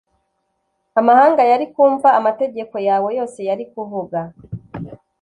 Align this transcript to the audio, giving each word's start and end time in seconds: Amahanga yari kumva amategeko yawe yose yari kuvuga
Amahanga 0.99 1.41
yari 1.51 1.65
kumva 1.73 2.07
amategeko 2.19 2.75
yawe 2.87 3.09
yose 3.17 3.39
yari 3.49 3.63
kuvuga 3.73 4.19